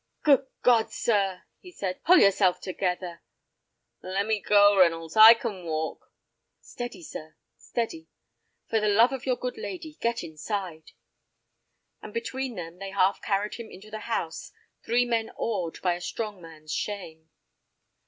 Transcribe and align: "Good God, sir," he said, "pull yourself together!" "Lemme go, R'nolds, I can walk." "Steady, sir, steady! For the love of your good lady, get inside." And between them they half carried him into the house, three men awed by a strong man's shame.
"Good 0.23 0.47
God, 0.63 0.91
sir," 0.91 1.43
he 1.59 1.71
said, 1.71 2.03
"pull 2.03 2.17
yourself 2.17 2.59
together!" 2.59 3.21
"Lemme 4.01 4.39
go, 4.41 4.75
R'nolds, 4.79 5.15
I 5.15 5.35
can 5.35 5.63
walk." 5.63 6.11
"Steady, 6.59 7.03
sir, 7.03 7.35
steady! 7.59 8.07
For 8.67 8.79
the 8.79 8.87
love 8.87 9.11
of 9.11 9.27
your 9.27 9.35
good 9.35 9.59
lady, 9.59 9.93
get 10.01 10.23
inside." 10.23 10.93
And 12.01 12.15
between 12.15 12.55
them 12.55 12.79
they 12.79 12.89
half 12.89 13.21
carried 13.21 13.53
him 13.57 13.69
into 13.69 13.91
the 13.91 13.99
house, 14.09 14.51
three 14.83 15.05
men 15.05 15.29
awed 15.37 15.79
by 15.83 15.93
a 15.93 16.01
strong 16.01 16.41
man's 16.41 16.73
shame. 16.73 17.29